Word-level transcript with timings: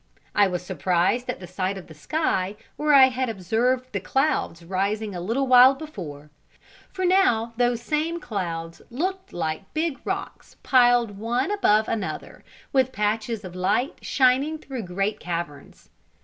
I 0.33 0.47
was 0.47 0.63
surprised 0.63 1.29
at 1.29 1.39
the 1.39 1.45
sight 1.45 1.77
of 1.77 1.85
the 1.85 1.93
sky 1.93 2.55
where 2.75 2.91
I 2.91 3.09
had 3.09 3.29
observed 3.29 3.91
the 3.93 3.99
clouds 3.99 4.65
rising 4.65 5.13
a 5.13 5.21
little 5.21 5.45
while 5.45 5.75
before, 5.75 6.31
for 6.91 7.05
now 7.05 7.53
those 7.57 7.83
same 7.83 8.19
clouds 8.19 8.81
looked 8.89 9.31
like 9.31 9.71
big 9.75 9.99
rocks 10.03 10.55
piled 10.63 11.19
one 11.19 11.51
above 11.51 11.87
another, 11.87 12.43
with 12.73 12.91
patches 12.91 13.45
of 13.45 13.55
light 13.55 13.99
shining 14.01 14.57
through 14.57 14.81
great 14.85 15.19
caverns. 15.19 15.91